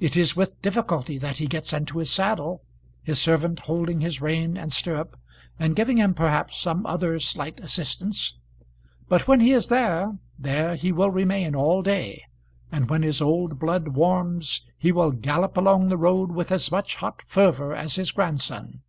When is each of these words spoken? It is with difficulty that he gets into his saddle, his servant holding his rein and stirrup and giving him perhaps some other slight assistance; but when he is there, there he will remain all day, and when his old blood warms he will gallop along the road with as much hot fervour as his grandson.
It 0.00 0.16
is 0.16 0.34
with 0.34 0.60
difficulty 0.60 1.18
that 1.18 1.36
he 1.38 1.46
gets 1.46 1.72
into 1.72 1.98
his 1.98 2.10
saddle, 2.10 2.64
his 3.00 3.20
servant 3.20 3.60
holding 3.60 4.00
his 4.00 4.20
rein 4.20 4.56
and 4.56 4.72
stirrup 4.72 5.16
and 5.56 5.76
giving 5.76 5.98
him 5.98 6.14
perhaps 6.14 6.56
some 6.56 6.84
other 6.84 7.20
slight 7.20 7.60
assistance; 7.60 8.34
but 9.08 9.28
when 9.28 9.38
he 9.38 9.52
is 9.52 9.68
there, 9.68 10.18
there 10.36 10.74
he 10.74 10.90
will 10.90 11.12
remain 11.12 11.54
all 11.54 11.80
day, 11.80 12.24
and 12.72 12.90
when 12.90 13.04
his 13.04 13.22
old 13.22 13.60
blood 13.60 13.86
warms 13.90 14.66
he 14.76 14.90
will 14.90 15.12
gallop 15.12 15.56
along 15.56 15.90
the 15.90 15.96
road 15.96 16.32
with 16.32 16.50
as 16.50 16.72
much 16.72 16.96
hot 16.96 17.22
fervour 17.28 17.72
as 17.72 17.94
his 17.94 18.10
grandson. 18.10 18.80